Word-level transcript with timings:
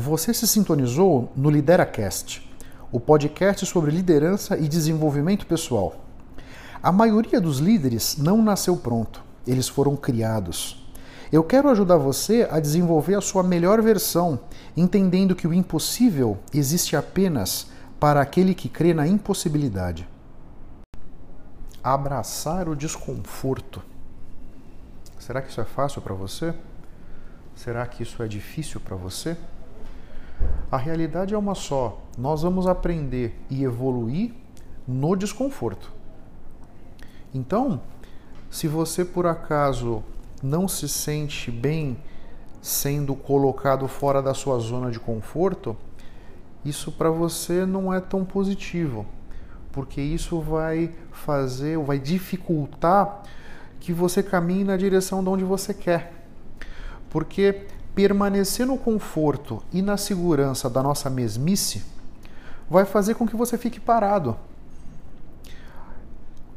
Você 0.00 0.32
se 0.32 0.46
sintonizou 0.46 1.32
no 1.34 1.50
LideraCast, 1.50 2.48
o 2.92 3.00
podcast 3.00 3.66
sobre 3.66 3.90
liderança 3.90 4.56
e 4.56 4.68
desenvolvimento 4.68 5.44
pessoal. 5.44 5.96
A 6.80 6.92
maioria 6.92 7.40
dos 7.40 7.58
líderes 7.58 8.16
não 8.16 8.40
nasceu 8.40 8.76
pronto, 8.76 9.20
eles 9.44 9.66
foram 9.66 9.96
criados. 9.96 10.88
Eu 11.32 11.42
quero 11.42 11.68
ajudar 11.68 11.96
você 11.96 12.46
a 12.48 12.60
desenvolver 12.60 13.16
a 13.16 13.20
sua 13.20 13.42
melhor 13.42 13.82
versão, 13.82 14.38
entendendo 14.76 15.34
que 15.34 15.48
o 15.48 15.52
impossível 15.52 16.38
existe 16.54 16.94
apenas 16.94 17.66
para 17.98 18.20
aquele 18.20 18.54
que 18.54 18.68
crê 18.68 18.94
na 18.94 19.04
impossibilidade. 19.04 20.08
Abraçar 21.82 22.68
o 22.68 22.76
desconforto. 22.76 23.82
Será 25.18 25.42
que 25.42 25.50
isso 25.50 25.60
é 25.60 25.64
fácil 25.64 26.00
para 26.00 26.14
você? 26.14 26.54
Será 27.56 27.84
que 27.84 28.04
isso 28.04 28.22
é 28.22 28.28
difícil 28.28 28.78
para 28.78 28.94
você? 28.94 29.36
A 30.70 30.76
realidade 30.76 31.34
é 31.34 31.38
uma 31.38 31.54
só. 31.54 32.02
Nós 32.16 32.42
vamos 32.42 32.66
aprender 32.66 33.38
e 33.48 33.64
evoluir 33.64 34.32
no 34.86 35.16
desconforto. 35.16 35.92
Então, 37.34 37.80
se 38.50 38.66
você 38.66 39.04
por 39.04 39.26
acaso 39.26 40.02
não 40.42 40.66
se 40.66 40.88
sente 40.88 41.50
bem 41.50 41.98
sendo 42.60 43.14
colocado 43.14 43.86
fora 43.86 44.22
da 44.22 44.34
sua 44.34 44.58
zona 44.58 44.90
de 44.90 44.98
conforto, 44.98 45.76
isso 46.64 46.92
para 46.92 47.10
você 47.10 47.64
não 47.64 47.92
é 47.92 48.00
tão 48.00 48.24
positivo, 48.24 49.06
porque 49.72 50.00
isso 50.00 50.40
vai 50.40 50.92
fazer, 51.12 51.78
vai 51.78 51.98
dificultar 51.98 53.22
que 53.78 53.92
você 53.92 54.22
caminhe 54.22 54.64
na 54.64 54.76
direção 54.76 55.22
de 55.22 55.28
onde 55.28 55.44
você 55.44 55.72
quer. 55.72 56.12
Porque 57.08 57.66
permanecer 57.98 58.64
no 58.64 58.78
conforto 58.78 59.60
e 59.72 59.82
na 59.82 59.96
segurança 59.96 60.70
da 60.70 60.80
nossa 60.80 61.10
mesmice 61.10 61.84
vai 62.70 62.84
fazer 62.84 63.14
com 63.14 63.26
que 63.26 63.34
você 63.34 63.58
fique 63.58 63.80
parado. 63.80 64.36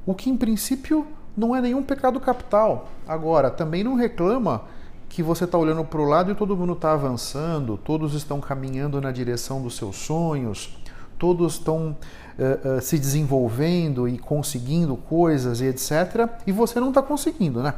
O 0.05 0.13
que 0.13 0.29
em 0.29 0.37
princípio 0.37 1.07
não 1.35 1.55
é 1.55 1.59
nenhum 1.59 1.81
pecado 1.81 2.19
capital. 2.19 2.89
Agora, 3.07 3.49
também 3.49 3.83
não 3.83 3.95
reclama 3.95 4.65
que 5.09 5.23
você 5.23 5.45
está 5.45 5.57
olhando 5.57 5.83
para 5.83 5.99
o 5.99 6.05
lado 6.05 6.29
e 6.29 6.35
todo 6.35 6.55
mundo 6.55 6.73
está 6.73 6.93
avançando, 6.93 7.75
todos 7.75 8.13
estão 8.13 8.39
caminhando 8.39 9.01
na 9.01 9.11
direção 9.11 9.63
dos 9.63 9.75
seus 9.75 9.95
sonhos, 9.95 10.77
todos 11.17 11.53
estão 11.53 11.97
uh, 12.37 12.77
uh, 12.77 12.81
se 12.81 12.99
desenvolvendo 12.99 14.07
e 14.07 14.19
conseguindo 14.19 14.95
coisas 14.95 15.59
e 15.59 15.65
etc. 15.65 16.29
E 16.45 16.51
você 16.51 16.79
não 16.79 16.89
está 16.89 17.01
conseguindo, 17.01 17.63
né? 17.63 17.73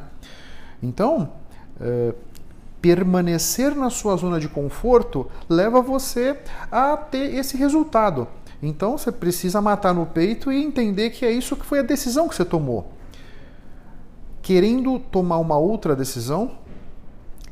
Então, 0.81 1.29
uh, 1.79 2.13
permanecer 2.83 3.73
na 3.73 3.89
sua 3.89 4.17
zona 4.17 4.41
de 4.41 4.49
conforto 4.49 5.31
leva 5.47 5.81
você 5.81 6.37
a 6.69 6.97
ter 6.97 7.33
esse 7.33 7.55
resultado. 7.55 8.27
Então 8.61 8.97
você 8.97 9.09
precisa 9.09 9.61
matar 9.61 9.93
no 9.93 10.05
peito 10.05 10.51
e 10.51 10.61
entender 10.61 11.11
que 11.11 11.25
é 11.25 11.31
isso 11.31 11.55
que 11.55 11.65
foi 11.65 11.79
a 11.79 11.81
decisão 11.81 12.27
que 12.27 12.35
você 12.35 12.43
tomou. 12.43 12.91
Querendo 14.41 14.99
tomar 14.99 15.37
uma 15.37 15.57
outra 15.57 15.95
decisão 15.95 16.57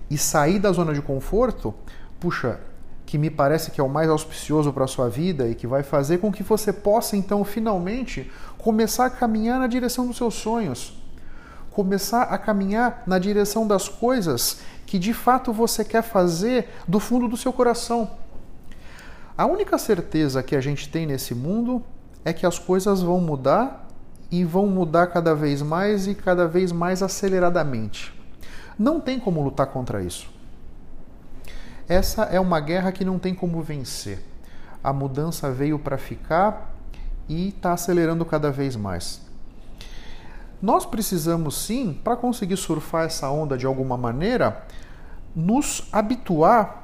e 0.09 0.18
sair 0.18 0.59
da 0.59 0.74
zona 0.74 0.94
de 0.94 1.02
conforto, 1.02 1.74
puxa, 2.20 2.59
que 3.06 3.18
me 3.18 3.30
parece 3.30 3.72
que 3.72 3.80
é 3.80 3.84
o 3.84 3.90
mais 3.90 4.09
auspicioso 4.09 4.74
para 4.74 4.84
a 4.84 4.88
sua 4.88 5.08
vida 5.08 5.48
e 5.48 5.56
que 5.56 5.66
vai 5.66 5.82
fazer 5.82 6.18
com 6.18 6.30
que 6.30 6.44
você 6.44 6.74
possa 6.74 7.16
então 7.16 7.46
finalmente 7.46 8.30
começar 8.58 9.06
a 9.06 9.09
caminhar 9.09 9.59
na 9.59 9.68
direção 9.68 10.06
dos 10.06 10.18
seus 10.18 10.34
sonhos, 10.34 11.00
começar 11.72 12.23
a 12.23 12.38
caminhar 12.38 13.03
na 13.08 13.17
direção 13.17 13.66
das 13.66 13.88
coisas 13.88 14.59
que 14.86 15.00
de 15.00 15.14
fato 15.14 15.53
você 15.53 15.86
quer 15.86 16.02
fazer 16.02 16.69
do 16.88 17.00
fundo 17.00 17.28
do 17.28 17.38
seu 17.38 17.53
coração. 17.53 18.11
A 19.38 19.45
única 19.45 19.78
certeza 19.78 20.44
que 20.44 20.55
a 20.55 20.61
gente 20.61 20.89
tem 20.89 21.05
nesse 21.05 21.33
mundo 21.33 21.81
é 22.25 22.34
que 22.34 22.46
as 22.46 22.59
coisas 22.59 23.01
vão 23.01 23.19
mudar 23.22 23.88
e 24.29 24.44
vão 24.44 24.68
mudar 24.68 25.07
cada 25.07 25.34
vez 25.34 25.62
mais 25.62 26.07
e 26.07 26.13
cada 26.13 26.47
vez 26.47 26.72
mais 26.72 27.01
aceleradamente. 27.01 28.13
Não 28.78 29.00
tem 29.00 29.19
como 29.19 29.41
lutar 29.41 29.67
contra 29.67 30.03
isso. 30.03 30.29
Essa 31.88 32.23
é 32.23 32.40
uma 32.40 32.59
guerra 32.59 32.91
que 32.91 33.03
não 33.06 33.17
tem 33.17 33.34
como 33.34 33.62
vencer. 33.62 34.19
A 34.84 34.91
mudança 34.91 35.51
veio 35.51 35.79
para 35.79 35.97
ficar 35.97 36.73
e 37.28 37.50
está 37.50 37.73
acelerando 37.73 38.25
cada 38.25 38.51
vez 38.51 38.75
mais. 38.75 39.22
Nós 40.61 40.85
precisamos 40.85 41.57
sim, 41.57 41.97
para 42.03 42.16
conseguir 42.16 42.57
surfar 42.57 43.05
essa 43.05 43.29
onda 43.29 43.57
de 43.57 43.66
alguma 43.66 43.97
maneira, 43.97 44.63
nos 45.35 45.88
habituar 45.91 46.83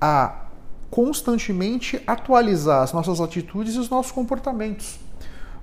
a 0.00 0.46
constantemente 0.90 2.02
atualizar 2.06 2.82
as 2.82 2.92
nossas 2.92 3.20
atitudes 3.20 3.74
e 3.74 3.78
os 3.78 3.90
nossos 3.90 4.12
comportamentos, 4.12 4.98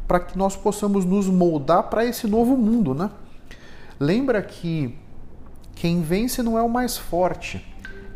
para 0.08 0.20
que 0.20 0.38
nós 0.38 0.56
possamos 0.56 1.04
nos 1.04 1.28
moldar 1.28 1.84
para 1.84 2.06
esse 2.06 2.28
novo 2.28 2.56
mundo, 2.56 2.94
né? 2.94 3.10
Lembra 4.00 4.42
que 4.44 4.96
quem 5.74 6.02
vence 6.02 6.44
não 6.44 6.58
é 6.58 6.62
o 6.62 6.70
mais 6.70 6.98
forte. 6.98 7.66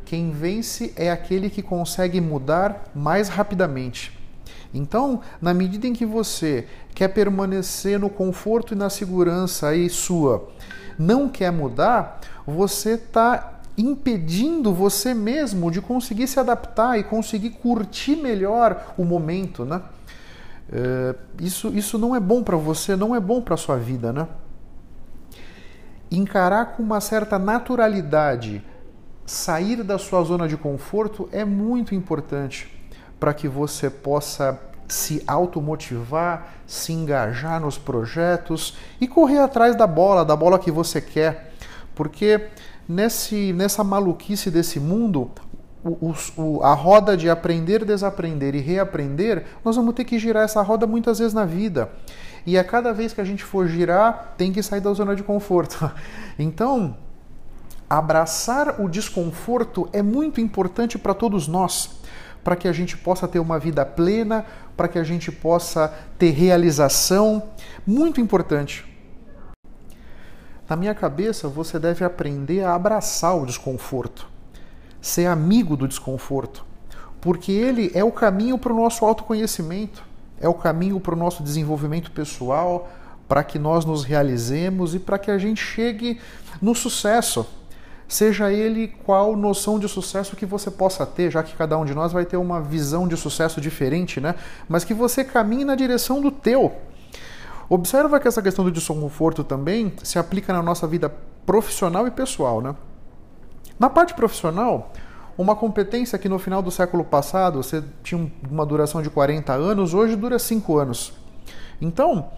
Quem 0.05 0.31
vence 0.31 0.93
é 0.95 1.09
aquele 1.09 1.49
que 1.49 1.61
consegue 1.61 2.19
mudar 2.21 2.83
mais 2.93 3.29
rapidamente. 3.29 4.19
Então, 4.74 5.22
na 5.41 5.53
medida 5.53 5.88
em 5.88 5.94
que 5.94 6.06
você 6.06 6.68
quer 6.94 7.07
permanecer 7.07 8.00
no 8.00 8.09
conforto 8.09 8.74
e 8.74 8.78
na 8.78 8.90
segurança 8.90 9.69
aí 9.69 9.90
sua, 9.90 10.50
não 10.97 11.28
quer 11.28 11.52
mudar, 11.52 12.19
você 12.46 12.91
está 12.91 13.62
impedindo 13.78 14.74
você 14.74 15.13
mesmo 15.13 15.72
de 15.72 15.81
conseguir 15.81 16.28
se 16.28 16.40
adaptar 16.40 17.00
e 17.00 17.03
conseguir 17.03 17.52
curtir 17.52 18.18
melhor 18.18 18.94
o 18.97 19.06
momento, 19.06 19.66
né? 19.66 19.81
É, 20.72 21.16
isso, 21.40 21.69
isso 21.69 21.97
não 21.97 22.16
é 22.16 22.19
bom 22.19 22.44
para 22.44 22.58
você, 22.58 22.96
não 22.96 23.16
é 23.16 23.19
bom 23.19 23.41
para 23.41 23.58
sua 23.58 23.78
vida, 23.78 24.13
né? 24.13 24.28
Encarar 26.12 26.74
com 26.74 26.84
uma 26.84 27.00
certa 27.02 27.40
naturalidade, 27.40 28.63
sair 29.25 29.84
da 29.84 29.97
sua 29.97 30.24
zona 30.24 30.47
de 30.47 30.58
conforto 30.58 31.29
é 31.31 31.46
muito 31.46 31.96
importante 31.96 32.78
para 33.19 33.34
que 33.34 33.47
você 33.47 33.90
possa 33.90 34.59
se 34.88 35.24
automotivar, 35.28 36.53
se 36.66 36.94
engajar 36.94 37.59
nos 37.59 37.78
projetos 37.78 38.78
e 39.00 39.07
correr 39.07 39.40
atrás 39.40 39.75
da 39.75 39.85
bola, 39.85 40.25
da 40.25 40.35
bola 40.35 40.57
que 40.57 40.72
você 40.72 41.00
quer. 41.00 41.53
Porque 41.94 42.47
nesse, 42.88 43.53
nessa 43.53 43.84
maluquice 43.84 44.50
desse 44.50 44.79
mundo, 44.79 45.31
o, 45.84 46.13
o, 46.38 46.63
a 46.63 46.74
roda 46.74 47.16
de 47.16 47.29
aprender, 47.29 47.85
desaprender 47.85 48.56
e 48.56 48.59
reaprender, 48.59 49.46
nós 49.63 49.75
vamos 49.75 49.94
ter 49.94 50.03
que 50.03 50.19
girar 50.19 50.44
essa 50.44 50.62
roda 50.62 50.85
muitas 50.85 51.19
vezes 51.19 51.34
na 51.34 51.46
vida. 51.46 51.90
E 52.46 52.58
a 52.58 52.63
cada 52.63 52.94
vez 52.94 53.13
que 53.13 53.22
a 53.22 53.25
gente 53.25 53.44
for 53.44 53.68
girar, 53.68 54.34
tem 54.38 54.52
que 54.52 54.63
sair 54.63 54.81
da 54.81 54.94
zona 54.94 55.16
de 55.16 55.24
conforto. 55.24 55.90
Então, 56.41 56.96
abraçar 57.90 58.79
o 58.79 58.88
desconforto 58.88 59.90
é 59.91 60.02
muito 60.02 60.40
importante 60.40 60.97
para 60.97 61.13
todos 61.13 61.50
nós, 61.50 62.00
para 62.44 62.55
que 62.55 62.67
a 62.67 62.72
gente 62.72 62.97
possa 62.97 63.27
ter 63.27 63.39
uma 63.39 63.59
vida 63.59 63.85
plena, 63.85 64.45
para 64.75 64.88
que 64.88 64.97
a 64.97 65.03
gente 65.03 65.31
possa 65.31 65.94
ter 66.17 66.31
realização. 66.31 67.44
Muito 67.85 68.22
importante. 68.22 68.85
Na 70.69 70.75
minha 70.75 70.94
cabeça, 70.94 71.47
você 71.47 71.79
deve 71.79 72.05
aprender 72.05 72.63
a 72.63 72.75
abraçar 72.75 73.35
o 73.35 73.45
desconforto, 73.45 74.28
ser 75.01 75.25
amigo 75.25 75.75
do 75.75 75.88
desconforto, 75.88 76.63
porque 77.19 77.51
ele 77.51 77.91
é 77.95 78.03
o 78.03 78.11
caminho 78.11 78.57
para 78.57 78.72
o 78.72 78.75
nosso 78.75 79.03
autoconhecimento, 79.03 80.03
é 80.39 80.47
o 80.47 80.53
caminho 80.53 80.99
para 80.99 81.16
o 81.16 81.17
nosso 81.17 81.41
desenvolvimento 81.41 82.11
pessoal, 82.11 82.88
para 83.28 83.44
que 83.44 83.59
nós 83.59 83.83
nos 83.83 84.03
realizemos 84.03 84.94
e 84.94 84.99
para 84.99 85.19
que 85.19 85.31
a 85.31 85.38
gente 85.38 85.61
chegue 85.61 86.19
no 86.61 86.75
sucesso. 86.75 87.45
Seja 88.09 88.52
ele 88.52 88.90
qual 89.06 89.38
noção 89.38 89.79
de 89.79 89.88
sucesso 89.88 90.35
que 90.35 90.46
você 90.46 90.70
possa 90.70 91.06
ter, 91.06 91.32
já 91.32 91.41
que 91.41 91.56
cada 91.56 91.78
um 91.78 91.85
de 91.85 91.94
nós 91.94 92.11
vai 92.11 92.26
ter 92.26 92.35
uma 92.35 92.59
visão 92.59 93.08
de 93.08 93.16
sucesso 93.16 93.61
diferente, 93.61 94.20
né? 94.20 94.35
Mas 94.67 94.84
que 94.84 94.94
você 94.94 95.23
caminhe 95.23 95.64
na 95.64 95.76
direção 95.76 96.20
do 96.20 96.29
teu, 96.29 96.76
Observa 97.70 98.20
que 98.20 98.28
essa 98.28 98.41
questão 98.41 98.66
do 98.66 98.72
desconforto 98.72 99.44
também 99.44 99.94
se 100.02 100.17
aplica 100.17 100.52
na 100.52 100.64
nossa 100.64 100.88
vida 100.88 101.14
profissional 101.46 102.08
e 102.08 102.11
pessoal, 102.11 102.61
né? 102.61 102.76
Na 103.78 103.91
parte 103.91 104.16
profissional, 104.16 104.91
uma 105.38 105.55
competência 105.55 106.17
que 106.17 106.28
no 106.28 106.40
final 106.40 106.64
do 106.64 106.72
século 106.72 107.03
passado 107.03 107.62
você 107.62 107.84
tinha 108.02 108.29
uma 108.50 108.66
duração 108.66 109.03
de 109.03 109.09
40 109.12 109.53
anos, 109.53 109.94
hoje 109.94 110.16
dura 110.16 110.40
5 110.40 110.79
anos. 110.79 111.14
Então, 111.79 112.32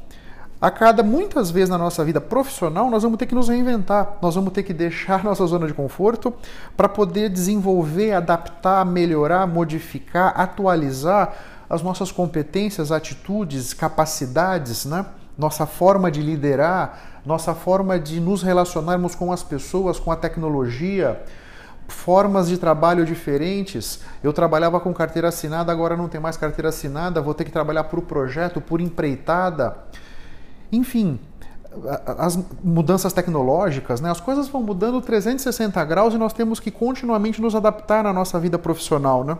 a 0.61 0.69
cada 0.69 1.01
muitas 1.01 1.49
vezes 1.49 1.69
na 1.69 1.77
nossa 1.77 2.05
vida 2.05 2.21
profissional, 2.21 2.87
nós 2.87 3.01
vamos 3.01 3.17
ter 3.17 3.25
que 3.25 3.33
nos 3.33 3.49
reinventar, 3.49 4.17
nós 4.21 4.35
vamos 4.35 4.53
ter 4.53 4.61
que 4.61 4.73
deixar 4.73 5.23
nossa 5.25 5.43
zona 5.47 5.65
de 5.65 5.73
conforto 5.73 6.31
para 6.77 6.87
poder 6.87 7.29
desenvolver, 7.29 8.13
adaptar, 8.13 8.85
melhorar, 8.85 9.47
modificar, 9.47 10.39
atualizar 10.39 11.33
as 11.67 11.81
nossas 11.81 12.11
competências, 12.11 12.91
atitudes, 12.91 13.73
capacidades, 13.73 14.85
né? 14.85 15.05
nossa 15.35 15.65
forma 15.65 16.11
de 16.11 16.21
liderar, 16.21 17.21
nossa 17.25 17.55
forma 17.55 17.97
de 17.97 18.19
nos 18.19 18.43
relacionarmos 18.43 19.15
com 19.15 19.31
as 19.31 19.41
pessoas, 19.41 19.99
com 19.99 20.11
a 20.11 20.15
tecnologia, 20.15 21.23
formas 21.87 22.47
de 22.47 22.57
trabalho 22.57 23.03
diferentes. 23.03 24.01
Eu 24.23 24.31
trabalhava 24.31 24.79
com 24.79 24.93
carteira 24.93 25.29
assinada, 25.29 25.71
agora 25.71 25.97
não 25.97 26.07
tem 26.07 26.21
mais 26.21 26.37
carteira 26.37 26.69
assinada, 26.69 27.21
vou 27.21 27.33
ter 27.33 27.45
que 27.45 27.51
trabalhar 27.51 27.85
por 27.85 28.01
projeto, 28.01 28.61
por 28.61 28.79
empreitada. 28.79 29.77
Enfim, 30.71 31.19
as 32.17 32.37
mudanças 32.63 33.13
tecnológicas, 33.13 34.01
né? 34.01 34.11
as 34.11 34.19
coisas 34.19 34.47
vão 34.47 34.61
mudando 34.61 35.01
360 35.01 35.83
graus 35.85 36.13
e 36.13 36.17
nós 36.17 36.33
temos 36.33 36.59
que 36.59 36.69
continuamente 36.69 37.41
nos 37.41 37.55
adaptar 37.55 38.03
na 38.03 38.11
nossa 38.11 38.39
vida 38.39 38.59
profissional. 38.59 39.23
Né? 39.23 39.37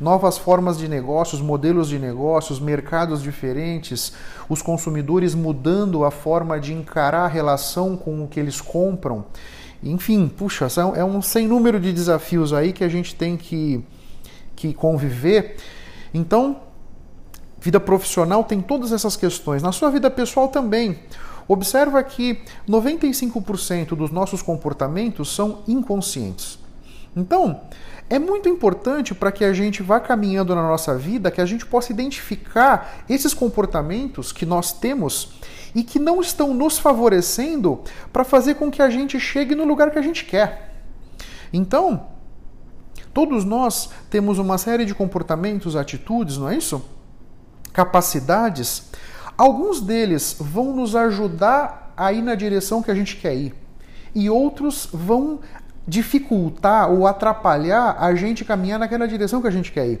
Novas 0.00 0.36
formas 0.36 0.76
de 0.76 0.88
negócios, 0.88 1.40
modelos 1.40 1.88
de 1.88 1.98
negócios, 1.98 2.58
mercados 2.58 3.22
diferentes, 3.22 4.12
os 4.48 4.60
consumidores 4.60 5.34
mudando 5.34 6.04
a 6.04 6.10
forma 6.10 6.58
de 6.58 6.72
encarar 6.72 7.24
a 7.24 7.28
relação 7.28 7.96
com 7.96 8.24
o 8.24 8.28
que 8.28 8.40
eles 8.40 8.60
compram. 8.60 9.24
Enfim, 9.82 10.28
puxa, 10.28 10.66
é 10.96 11.04
um 11.04 11.22
sem 11.22 11.46
número 11.46 11.78
de 11.78 11.92
desafios 11.92 12.52
aí 12.52 12.72
que 12.72 12.84
a 12.84 12.88
gente 12.88 13.14
tem 13.14 13.36
que, 13.36 13.84
que 14.56 14.74
conviver. 14.74 15.56
Então, 16.12 16.56
vida 17.62 17.78
profissional 17.78 18.42
tem 18.42 18.60
todas 18.60 18.92
essas 18.92 19.16
questões. 19.16 19.62
Na 19.62 19.70
sua 19.70 19.88
vida 19.88 20.10
pessoal 20.10 20.48
também. 20.48 20.98
Observa 21.46 22.02
que 22.02 22.40
95% 22.68 23.94
dos 23.94 24.10
nossos 24.10 24.42
comportamentos 24.42 25.34
são 25.34 25.62
inconscientes. 25.66 26.58
Então, 27.16 27.60
é 28.10 28.18
muito 28.18 28.48
importante 28.48 29.14
para 29.14 29.30
que 29.30 29.44
a 29.44 29.52
gente 29.52 29.82
vá 29.82 30.00
caminhando 30.00 30.54
na 30.54 30.62
nossa 30.62 30.96
vida 30.96 31.30
que 31.30 31.40
a 31.40 31.46
gente 31.46 31.64
possa 31.64 31.92
identificar 31.92 33.04
esses 33.08 33.32
comportamentos 33.32 34.32
que 34.32 34.44
nós 34.44 34.72
temos 34.72 35.32
e 35.74 35.84
que 35.84 35.98
não 35.98 36.20
estão 36.20 36.52
nos 36.52 36.78
favorecendo 36.78 37.80
para 38.12 38.24
fazer 38.24 38.54
com 38.54 38.70
que 38.70 38.82
a 38.82 38.90
gente 38.90 39.20
chegue 39.20 39.54
no 39.54 39.64
lugar 39.64 39.90
que 39.90 39.98
a 39.98 40.02
gente 40.02 40.24
quer. 40.24 40.74
Então, 41.52 42.08
todos 43.14 43.44
nós 43.44 43.90
temos 44.10 44.38
uma 44.38 44.58
série 44.58 44.84
de 44.84 44.94
comportamentos, 44.94 45.76
atitudes, 45.76 46.38
não 46.38 46.48
é 46.48 46.56
isso? 46.56 46.82
Capacidades. 47.72 48.90
Alguns 49.36 49.80
deles 49.80 50.36
vão 50.38 50.74
nos 50.74 50.94
ajudar 50.94 51.92
a 51.96 52.12
ir 52.12 52.22
na 52.22 52.34
direção 52.34 52.82
que 52.82 52.90
a 52.90 52.94
gente 52.94 53.16
quer 53.16 53.34
ir, 53.34 53.54
e 54.14 54.28
outros 54.28 54.88
vão 54.92 55.40
dificultar 55.86 56.90
ou 56.90 57.06
atrapalhar 57.06 57.96
a 57.98 58.14
gente 58.14 58.44
caminhar 58.44 58.78
naquela 58.78 59.06
direção 59.08 59.42
que 59.42 59.48
a 59.48 59.50
gente 59.50 59.72
quer 59.72 59.86
ir. 59.86 60.00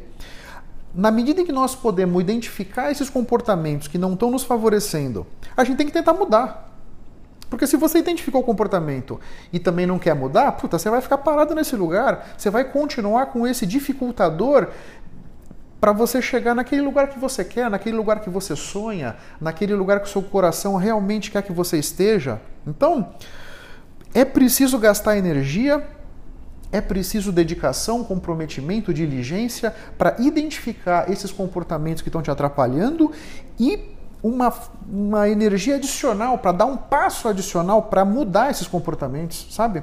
Na 0.94 1.10
medida 1.10 1.40
em 1.40 1.46
que 1.46 1.52
nós 1.52 1.74
podemos 1.74 2.20
identificar 2.20 2.90
esses 2.90 3.08
comportamentos 3.08 3.88
que 3.88 3.98
não 3.98 4.12
estão 4.12 4.30
nos 4.30 4.44
favorecendo, 4.44 5.26
a 5.56 5.64
gente 5.64 5.78
tem 5.78 5.86
que 5.86 5.92
tentar 5.92 6.12
mudar. 6.12 6.70
Porque 7.48 7.66
se 7.66 7.76
você 7.76 7.98
identificou 7.98 8.40
o 8.40 8.44
comportamento 8.44 9.20
e 9.52 9.58
também 9.58 9.86
não 9.86 9.98
quer 9.98 10.14
mudar, 10.14 10.52
puta, 10.52 10.78
você 10.78 10.88
vai 10.88 11.02
ficar 11.02 11.18
parado 11.18 11.54
nesse 11.54 11.76
lugar, 11.76 12.34
você 12.36 12.48
vai 12.48 12.64
continuar 12.64 13.26
com 13.26 13.46
esse 13.46 13.66
dificultador 13.66 14.68
para 15.82 15.90
você 15.90 16.22
chegar 16.22 16.54
naquele 16.54 16.80
lugar 16.80 17.08
que 17.08 17.18
você 17.18 17.44
quer, 17.44 17.68
naquele 17.68 17.96
lugar 17.96 18.20
que 18.20 18.30
você 18.30 18.54
sonha, 18.54 19.16
naquele 19.40 19.74
lugar 19.74 19.98
que 19.98 20.06
o 20.06 20.08
seu 20.08 20.22
coração 20.22 20.76
realmente 20.76 21.28
quer 21.28 21.42
que 21.42 21.52
você 21.52 21.76
esteja. 21.76 22.40
Então, 22.64 23.12
é 24.14 24.24
preciso 24.24 24.78
gastar 24.78 25.18
energia 25.18 25.84
é 26.70 26.80
preciso 26.80 27.32
dedicação, 27.32 28.02
comprometimento, 28.02 28.94
diligência 28.94 29.74
para 29.98 30.16
identificar 30.20 31.10
esses 31.10 31.32
comportamentos 31.32 32.00
que 32.00 32.08
estão 32.08 32.22
te 32.22 32.30
atrapalhando 32.30 33.10
e 33.60 33.90
uma, 34.22 34.54
uma 34.88 35.28
energia 35.28 35.74
adicional 35.74 36.38
para 36.38 36.52
dar 36.52 36.66
um 36.66 36.76
passo 36.76 37.28
adicional 37.28 37.82
para 37.82 38.04
mudar 38.04 38.50
esses 38.50 38.68
comportamentos, 38.68 39.48
sabe? 39.50 39.82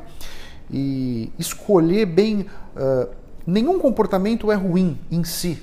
E 0.71 1.29
escolher 1.37 2.05
bem. 2.05 2.47
Uh, 2.75 3.09
nenhum 3.45 3.77
comportamento 3.77 4.51
é 4.51 4.55
ruim 4.55 4.97
em 5.11 5.23
si, 5.23 5.61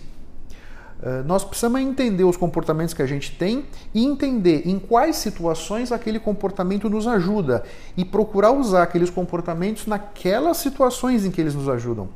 nós 1.26 1.44
precisamos 1.44 1.80
entender 1.80 2.24
os 2.24 2.36
comportamentos 2.36 2.94
que 2.94 3.02
a 3.02 3.06
gente 3.06 3.36
tem 3.36 3.66
e 3.92 4.04
entender 4.04 4.62
em 4.66 4.78
quais 4.78 5.16
situações 5.16 5.92
aquele 5.92 6.18
comportamento 6.18 6.88
nos 6.88 7.06
ajuda 7.06 7.64
e 7.96 8.04
procurar 8.04 8.52
usar 8.52 8.82
aqueles 8.82 9.10
comportamentos 9.10 9.86
naquelas 9.86 10.56
situações 10.56 11.24
em 11.24 11.30
que 11.30 11.40
eles 11.40 11.54
nos 11.54 11.68
ajudam. 11.68 12.08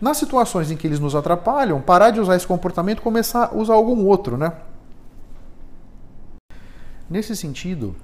Nas 0.00 0.18
situações 0.18 0.70
em 0.70 0.76
que 0.76 0.86
eles 0.86 1.00
nos 1.00 1.16
atrapalham, 1.16 1.80
parar 1.80 2.10
de 2.10 2.20
usar 2.20 2.36
esse 2.36 2.46
comportamento 2.46 2.98
e 2.98 3.02
começar 3.02 3.46
a 3.46 3.56
usar 3.56 3.74
algum 3.74 4.04
outro, 4.04 4.36
né? 4.36 4.52
Nesse 7.10 7.34
sentido, 7.34 7.96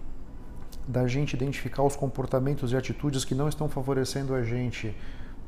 da 0.88 1.06
gente 1.06 1.34
identificar 1.34 1.82
os 1.82 1.94
comportamentos 1.94 2.72
e 2.72 2.76
atitudes 2.76 3.24
que 3.24 3.34
não 3.34 3.48
estão 3.48 3.68
favorecendo 3.68 4.34
a 4.34 4.42
gente 4.42 4.96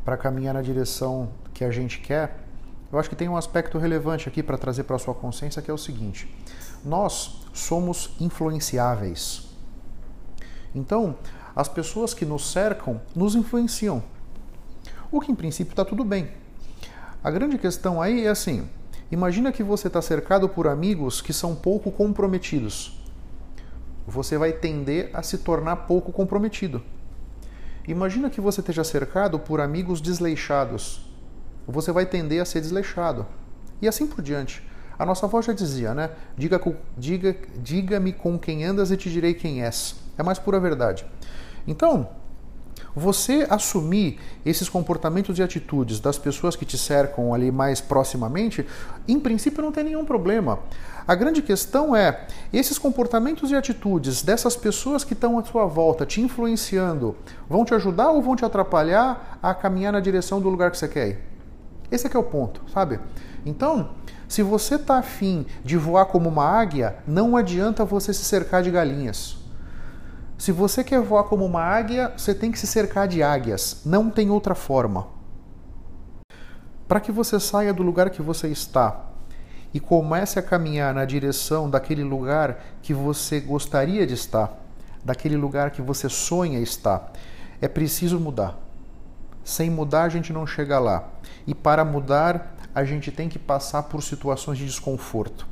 para 0.05 0.17
caminhar 0.17 0.55
na 0.55 0.63
direção 0.63 1.31
que 1.53 1.65
a 1.65 1.71
gente 1.71 1.99
quer, 2.01 2.46
eu 2.93 2.99
acho 2.99 3.11
que 3.11 3.17
tem 3.17 3.29
um 3.29 3.37
aspecto 3.37 3.79
relevante 3.79 4.29
aqui 4.29 4.43
para 4.43 4.57
trazer 4.57 4.85
para 4.85 4.97
a 4.97 4.99
sua 4.99 5.15
consciência 5.15 5.61
que 5.61 5.71
é 5.71 5.75
o 5.75 5.79
seguinte: 5.79 6.33
nós 6.85 7.43
somos 7.53 8.11
influenciáveis. 8.21 9.49
Então, 10.75 11.17
as 11.55 11.69
pessoas 11.69 12.15
que 12.15 12.25
nos 12.25 12.51
cercam 12.51 13.01
nos 13.15 13.35
influenciam. 13.35 14.03
O 15.11 15.21
que 15.21 15.33
em 15.33 15.35
princípio 15.35 15.73
está 15.73 15.85
tudo 15.85 16.05
bem. 16.05 16.31
A 17.25 17.31
grande 17.31 17.59
questão 17.59 18.01
aí 18.01 18.27
é 18.27 18.29
assim: 18.29 18.69
imagina 19.11 19.51
que 19.51 19.63
você 19.63 19.89
está 19.89 20.01
cercado 20.01 20.49
por 20.49 20.69
amigos 20.69 21.21
que 21.21 21.33
são 21.33 21.57
pouco 21.57 21.91
comprometidos. 21.91 23.01
Você 24.07 24.39
vai 24.39 24.53
tender 24.53 25.11
a 25.13 25.23
se 25.23 25.39
tornar 25.39 25.77
pouco 25.77 26.13
comprometido. 26.13 26.81
Imagina 27.89 28.31
que 28.31 28.41
você 28.41 28.61
esteja 28.61 28.85
cercado 28.85 29.39
por 29.39 29.61
amigos 29.61 30.01
desleixados 30.01 31.06
você 31.67 31.93
vai 31.93 32.07
tender 32.07 32.41
a 32.41 32.45
ser 32.45 32.61
desleixado. 32.61 33.27
E 33.81 33.89
assim 33.89 34.07
por 34.07 34.23
diante. 34.23 34.67
A 34.99 35.05
nossa 35.05 35.27
avó 35.27 35.43
já 35.43 35.53
dizia, 35.53 35.93
né? 35.95 36.11
Diga-me 36.37 36.77
diga, 36.97 37.37
diga 37.59 38.01
com 38.13 38.39
quem 38.39 38.65
andas 38.65 38.91
e 38.91 38.97
te 38.97 39.11
direi 39.11 39.35
quem 39.35 39.63
és. 39.63 39.97
É 40.17 40.23
mais 40.23 40.39
pura 40.39 40.59
verdade. 40.59 41.05
Então, 41.67 42.09
você 42.95 43.47
assumir 43.51 44.19
esses 44.45 44.71
comportamentos 44.71 45.39
e 45.39 45.43
atitudes 45.43 46.01
das 46.01 46.17
pessoas 46.17 46.57
que 46.57 46.65
te 46.65 46.79
cercam 46.79 47.35
ali 47.35 47.51
mais 47.51 47.79
proximamente, 47.79 48.67
em 49.07 49.21
princípio 49.21 49.63
não 49.63 49.71
tem 49.71 49.85
nenhum 49.85 50.07
problema. 50.07 50.61
A 51.07 51.15
grande 51.15 51.43
questão 51.43 51.95
é 51.95 52.27
esses 52.51 52.79
comportamentos 52.79 53.51
e 53.51 53.55
atitudes 53.55 54.23
dessas 54.23 54.57
pessoas 54.57 55.05
que 55.05 55.13
estão 55.13 55.39
à 55.39 55.45
sua 55.45 55.67
volta 55.67 56.07
te 56.07 56.23
influenciando, 56.23 57.15
vão 57.49 57.67
te 57.67 57.75
ajudar 57.75 58.11
ou 58.11 58.23
vão 58.23 58.35
te 58.35 58.47
atrapalhar 58.47 59.39
a 59.43 59.55
caminhar 59.55 59.93
na 59.93 60.01
direção 60.01 60.41
do 60.41 60.49
lugar 60.49 60.71
que 60.71 60.79
você 60.79 60.89
quer 60.89 61.09
ir? 61.09 61.36
Esse 61.91 62.07
é 62.07 62.11
que 62.11 62.17
é 62.17 62.21
o 62.21 62.25
ponto, 62.25 62.63
sabe? 62.73 63.01
Então, 63.45 63.91
se 64.29 64.43
você 64.43 64.75
está 64.75 64.99
afim 64.99 65.47
de 65.65 65.77
voar 65.77 66.07
como 66.07 66.29
uma 66.29 66.45
águia, 66.45 66.97
não 67.07 67.37
adianta 67.37 67.85
você 67.85 68.13
se 68.13 68.25
cercar 68.25 68.63
de 68.63 68.71
galinhas. 68.71 69.37
Se 70.37 70.53
você 70.53 70.83
quer 70.85 71.01
voar 71.01 71.25
como 71.25 71.45
uma 71.45 71.63
águia, 71.63 72.13
você 72.17 72.35
tem 72.35 72.51
que 72.51 72.59
se 72.59 72.67
cercar 72.67 73.09
de 73.09 73.23
águias. 73.23 73.83
Não 73.87 74.11
tem 74.11 74.31
outra 74.31 74.55
forma. 74.55 75.07
Para 76.89 77.01
que 77.01 77.11
você 77.11 77.41
saia 77.41 77.73
do 77.73 77.83
lugar 77.83 78.11
que 78.11 78.21
você 78.21 78.49
está 78.49 79.07
e 79.73 79.81
comece 79.81 80.39
a 80.39 80.43
caminhar 80.43 80.93
na 80.93 81.05
direção 81.05 81.71
daquele 81.71 82.05
lugar 82.05 82.65
que 82.83 82.93
você 82.93 83.41
gostaria 83.41 84.07
de 84.07 84.15
estar, 84.15 84.53
daquele 85.05 85.37
lugar 85.37 85.71
que 85.71 85.81
você 85.81 86.09
sonha 86.09 86.59
estar, 86.59 87.13
é 87.61 87.69
preciso 87.69 88.21
mudar. 88.21 88.66
Sem 89.47 89.71
mudar, 89.71 90.03
a 90.03 90.09
gente 90.09 90.33
não 90.33 90.45
chega 90.45 90.77
lá. 90.81 91.09
E 91.47 91.55
para 91.55 91.85
mudar, 91.85 92.57
a 92.75 92.83
gente 92.83 93.13
tem 93.13 93.29
que 93.29 93.39
passar 93.39 93.85
por 93.85 94.03
situações 94.03 94.59
de 94.59 94.67
desconforto. 94.67 95.47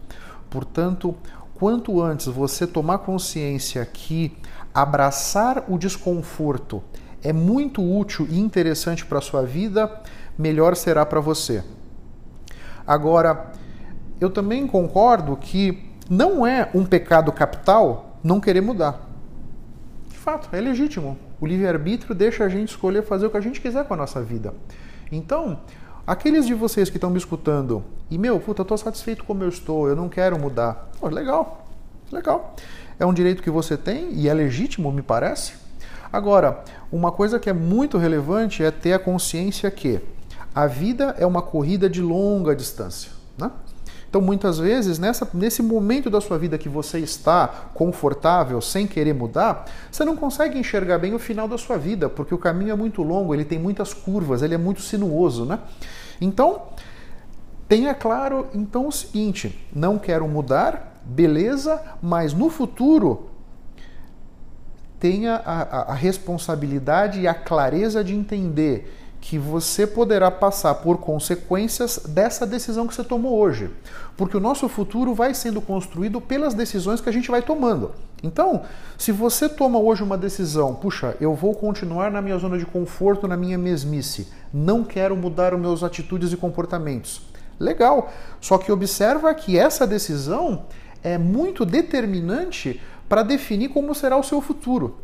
Portanto, 0.51 1.15
quanto 1.55 2.03
antes 2.03 2.27
você 2.27 2.67
tomar 2.67 2.99
consciência 2.99 3.87
que 3.87 4.37
abraçar 4.75 5.63
o 5.69 5.79
desconforto 5.79 6.83
é 7.23 7.33
muito 7.33 7.81
útil 7.81 8.27
e 8.29 8.41
interessante 8.41 9.07
para 9.07 9.19
a 9.19 9.23
sua 9.23 9.43
vida, 9.43 9.89
melhor 10.37 10.75
será 10.75 11.07
para 11.07 11.21
você. 11.21 11.63
Agora, 12.85 13.53
eu 14.21 14.29
também 14.29 14.67
concordo 14.67 15.37
que 15.37 15.89
não 16.11 16.45
é 16.45 16.69
um 16.75 16.85
pecado 16.85 17.31
capital 17.31 18.19
não 18.25 18.41
querer 18.41 18.61
mudar. 18.61 19.09
De 20.09 20.19
fato, 20.19 20.49
é 20.51 20.61
legítimo. 20.61 21.17
O 21.45 21.47
livre-arbítrio 21.47 22.15
deixa 22.15 22.43
a 22.43 22.49
gente 22.49 22.71
escolher 22.71 23.03
fazer 23.03 23.27
o 23.27 23.31
que 23.31 23.37
a 23.37 23.41
gente 23.41 23.61
quiser 23.61 23.85
com 23.85 23.93
a 23.93 23.97
nossa 23.99 24.23
vida. 24.23 24.55
Então, 25.13 25.61
aqueles 26.07 26.47
de 26.47 26.55
vocês 26.55 26.89
que 26.89 26.97
estão 26.97 27.11
me 27.11 27.19
escutando 27.19 27.85
e, 28.11 28.17
meu, 28.17 28.41
puta, 28.41 28.63
eu 28.63 28.65
tô 28.65 28.75
satisfeito 28.79 29.25
como 29.25 29.43
eu 29.43 29.51
estou, 29.51 29.87
eu 29.87 29.95
não 29.95 30.09
quero 30.09 30.39
mudar. 30.39 30.89
Pô, 30.99 31.07
legal, 31.07 31.69
legal. 32.11 32.57
É 32.99 33.05
um 33.05 33.13
direito 33.13 33.43
que 33.43 33.51
você 33.51 33.77
tem 33.77 34.11
e 34.15 34.27
é 34.27 34.33
legítimo, 34.33 34.91
me 34.91 35.03
parece. 35.03 35.53
Agora, 36.11 36.65
uma 36.91 37.13
coisa 37.13 37.39
que 37.39 37.51
é 37.51 37.53
muito 37.53 37.99
relevante 37.99 38.65
é 38.65 38.71
ter 38.71 38.95
a 38.95 38.99
consciência 38.99 39.71
que 39.71 40.01
a 40.55 40.67
vida 40.67 41.15
é 41.19 41.27
uma 41.27 41.43
corrida 41.43 41.91
de 41.91 42.01
longa 42.01 42.57
distância. 42.57 43.11
Né? 43.37 43.51
Então, 44.15 44.23
muitas 44.23 44.61
vezes, 44.61 44.97
nessa, 44.97 45.29
nesse 45.35 45.61
momento 45.61 46.09
da 46.09 46.21
sua 46.21 46.39
vida 46.39 46.57
que 46.57 46.69
você 46.69 47.01
está 47.01 47.49
confortável, 47.75 48.61
sem 48.61 48.87
querer 48.87 49.13
mudar, 49.13 49.65
você 49.91 50.05
não 50.05 50.15
consegue 50.15 50.57
enxergar 50.57 50.99
bem 50.99 51.13
o 51.15 51.19
final 51.19 51.49
da 51.49 51.59
sua 51.59 51.77
vida, 51.77 52.09
porque 52.09 52.33
o 52.33 52.39
caminho 52.39 52.71
é 52.71 52.77
muito 52.77 53.03
longo, 53.03 53.35
ele 53.35 53.45
tem 53.45 53.59
muitas 53.59 53.93
curvas, 53.93 54.41
ele 54.41 54.55
é 54.55 54.57
muito 54.57 54.81
sinuoso, 54.83 55.45
né? 55.45 55.59
Então, 56.21 56.63
tenha 57.69 57.93
claro 57.93 58.47
então 58.55 58.87
o 58.87 58.93
seguinte: 58.93 59.69
não 59.75 59.99
quero 59.99 60.29
mudar, 60.29 61.03
beleza, 61.05 61.83
mas 62.01 62.33
no 62.33 62.51
futuro 62.51 63.31
tenha 65.01 65.43
a, 65.45 65.91
a, 65.91 65.95
responsabilidade 65.95 67.19
e 67.19 67.27
a 67.27 67.35
clareza 67.35 68.05
de 68.05 68.15
entender 68.15 69.04
que 69.25 69.39
você 69.39 69.87
poderá 69.87 70.31
passar 70.31 70.75
por 70.75 70.99
consequências 70.99 71.99
dessa 72.07 72.47
decisão 72.47 72.87
que 72.87 72.95
você 72.95 73.03
tomou 73.03 73.39
hoje. 73.39 73.71
Porque 74.19 74.37
o 74.37 74.41
nosso 74.41 74.69
futuro 74.69 75.15
vai 75.15 75.33
sendo 75.33 75.63
construído 75.63 76.21
pelas 76.21 76.53
decisões 76.53 77.01
que 77.01 77.09
a 77.09 77.13
gente 77.13 77.31
vai 77.31 77.41
tomando. 77.41 77.93
Então, 78.23 78.65
se 78.99 79.11
você 79.13 79.49
toma 79.49 79.79
hoje 79.79 80.03
uma 80.03 80.19
decisão, 80.19 80.75
puxa, 80.75 81.17
eu 81.23 81.35
vou 81.35 81.55
continuar 81.55 82.11
na 82.11 82.21
minha 82.21 82.37
zona 82.37 82.59
de 82.59 82.67
conforto, 82.67 83.27
na 83.27 83.35
minha 83.35 83.57
mesmice, 83.57 84.29
não 84.53 84.85
quero 84.85 85.17
mudar 85.17 85.55
os 85.55 85.61
meus 85.61 85.83
atitudes 85.83 86.31
e 86.31 86.37
comportamentos. 86.37 87.23
Legal. 87.59 88.13
Só 88.43 88.59
que 88.59 88.71
observa 88.71 89.35
que 89.35 89.59
essa 89.59 89.87
decisão 89.87 90.67
é 91.03 91.17
muito 91.17 91.65
determinante 91.65 92.79
para 93.09 93.23
definir 93.23 93.71
como 93.71 93.95
será 93.95 94.19
o 94.19 94.23
seu 94.23 94.43
futuro. 94.43 94.99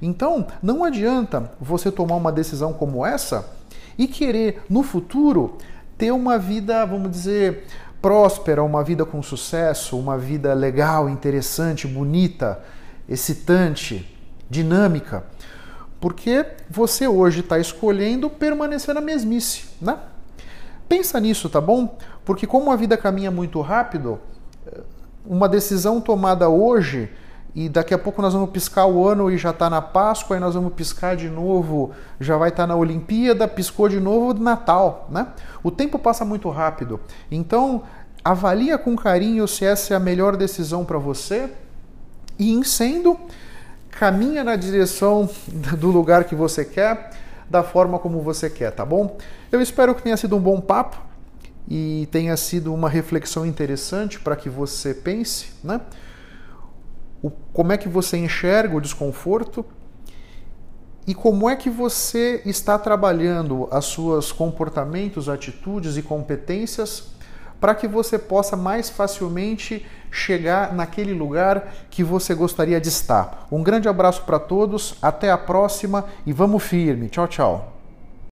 Então, 0.00 0.46
não 0.62 0.84
adianta 0.84 1.50
você 1.60 1.90
tomar 1.90 2.16
uma 2.16 2.30
decisão 2.32 2.72
como 2.72 3.04
essa 3.04 3.48
e 3.96 4.06
querer 4.06 4.62
no 4.70 4.82
futuro 4.82 5.58
ter 5.96 6.12
uma 6.12 6.38
vida, 6.38 6.84
vamos 6.86 7.10
dizer, 7.10 7.66
próspera, 8.00 8.62
uma 8.62 8.84
vida 8.84 9.04
com 9.04 9.20
sucesso, 9.22 9.98
uma 9.98 10.16
vida 10.16 10.54
legal, 10.54 11.08
interessante, 11.08 11.88
bonita, 11.88 12.62
excitante, 13.08 14.08
dinâmica, 14.48 15.24
porque 16.00 16.46
você 16.70 17.08
hoje 17.08 17.40
está 17.40 17.58
escolhendo 17.58 18.30
permanecer 18.30 18.94
na 18.94 19.00
mesmice, 19.00 19.64
né? 19.80 19.98
Pensa 20.88 21.18
nisso, 21.18 21.50
tá 21.50 21.60
bom? 21.60 21.98
Porque 22.24 22.46
como 22.46 22.70
a 22.70 22.76
vida 22.76 22.96
caminha 22.96 23.30
muito 23.30 23.60
rápido, 23.60 24.20
uma 25.26 25.48
decisão 25.48 26.00
tomada 26.00 26.48
hoje 26.48 27.10
e 27.58 27.68
daqui 27.68 27.92
a 27.92 27.98
pouco 27.98 28.22
nós 28.22 28.34
vamos 28.34 28.50
piscar 28.50 28.86
o 28.86 29.04
ano 29.04 29.28
e 29.28 29.36
já 29.36 29.50
está 29.50 29.68
na 29.68 29.82
Páscoa, 29.82 30.36
e 30.36 30.40
nós 30.40 30.54
vamos 30.54 30.72
piscar 30.74 31.16
de 31.16 31.28
novo, 31.28 31.90
já 32.20 32.36
vai 32.36 32.50
estar 32.50 32.62
tá 32.62 32.66
na 32.68 32.76
Olimpíada, 32.76 33.48
piscou 33.48 33.88
de 33.88 33.98
novo 33.98 34.32
Natal, 34.32 35.08
né? 35.10 35.26
O 35.60 35.68
tempo 35.68 35.98
passa 35.98 36.24
muito 36.24 36.48
rápido. 36.50 37.00
Então, 37.28 37.82
avalia 38.22 38.78
com 38.78 38.94
carinho 38.94 39.48
se 39.48 39.64
essa 39.64 39.92
é 39.92 39.96
a 39.96 39.98
melhor 39.98 40.36
decisão 40.36 40.84
para 40.84 40.98
você 40.98 41.50
e 42.38 42.52
em 42.52 42.62
sendo, 42.62 43.18
caminha 43.90 44.44
na 44.44 44.54
direção 44.54 45.28
do 45.76 45.88
lugar 45.90 46.22
que 46.22 46.36
você 46.36 46.64
quer, 46.64 47.10
da 47.50 47.64
forma 47.64 47.98
como 47.98 48.20
você 48.20 48.48
quer, 48.48 48.70
tá 48.70 48.84
bom? 48.84 49.18
Eu 49.50 49.60
espero 49.60 49.96
que 49.96 50.02
tenha 50.02 50.16
sido 50.16 50.36
um 50.36 50.40
bom 50.40 50.60
papo 50.60 50.96
e 51.68 52.08
tenha 52.12 52.36
sido 52.36 52.72
uma 52.72 52.88
reflexão 52.88 53.44
interessante 53.44 54.20
para 54.20 54.36
que 54.36 54.48
você 54.48 54.94
pense, 54.94 55.48
né? 55.64 55.80
O, 57.22 57.30
como 57.52 57.72
é 57.72 57.76
que 57.76 57.88
você 57.88 58.16
enxerga 58.16 58.76
o 58.76 58.80
desconforto 58.80 59.64
e 61.06 61.14
como 61.14 61.48
é 61.48 61.56
que 61.56 61.70
você 61.70 62.42
está 62.44 62.78
trabalhando 62.78 63.66
as 63.70 63.86
suas 63.86 64.30
comportamentos, 64.30 65.28
atitudes 65.28 65.96
e 65.96 66.02
competências 66.02 67.16
para 67.60 67.74
que 67.74 67.88
você 67.88 68.18
possa 68.18 68.56
mais 68.56 68.88
facilmente 68.88 69.84
chegar 70.10 70.74
naquele 70.74 71.12
lugar 71.12 71.72
que 71.90 72.04
você 72.04 72.34
gostaria 72.34 72.80
de 72.80 72.88
estar. 72.88 73.46
Um 73.50 73.62
grande 73.62 73.88
abraço 73.88 74.22
para 74.22 74.38
todos, 74.38 74.96
até 75.02 75.30
a 75.30 75.38
próxima 75.38 76.04
e 76.24 76.32
vamos 76.32 76.62
firme. 76.62 77.08
Tchau, 77.08 77.26
tchau. 77.26 77.77